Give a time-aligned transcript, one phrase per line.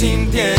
[0.00, 0.49] 今天。